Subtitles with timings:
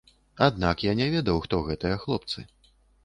[0.45, 2.39] Аднак я не ведаў, хто гэтыя хлопцы.